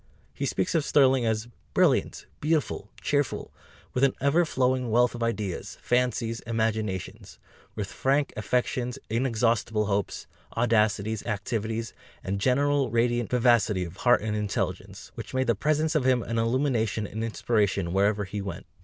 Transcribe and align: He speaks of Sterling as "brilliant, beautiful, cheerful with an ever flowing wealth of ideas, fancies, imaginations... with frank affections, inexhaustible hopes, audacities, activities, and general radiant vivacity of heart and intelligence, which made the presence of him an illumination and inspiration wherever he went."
He 0.33 0.47
speaks 0.47 0.73
of 0.73 0.83
Sterling 0.83 1.27
as 1.27 1.47
"brilliant, 1.75 2.25
beautiful, 2.39 2.89
cheerful 3.03 3.53
with 3.93 4.03
an 4.03 4.15
ever 4.19 4.45
flowing 4.45 4.89
wealth 4.89 5.13
of 5.13 5.21
ideas, 5.21 5.77
fancies, 5.79 6.39
imaginations... 6.39 7.37
with 7.75 7.87
frank 7.91 8.33
affections, 8.35 8.97
inexhaustible 9.11 9.85
hopes, 9.85 10.25
audacities, 10.57 11.23
activities, 11.27 11.93
and 12.23 12.41
general 12.41 12.89
radiant 12.89 13.29
vivacity 13.29 13.83
of 13.83 13.97
heart 13.97 14.23
and 14.23 14.35
intelligence, 14.35 15.11
which 15.13 15.35
made 15.35 15.45
the 15.45 15.53
presence 15.53 15.93
of 15.93 16.03
him 16.05 16.23
an 16.23 16.39
illumination 16.39 17.05
and 17.05 17.23
inspiration 17.23 17.93
wherever 17.93 18.23
he 18.23 18.41
went." 18.41 18.65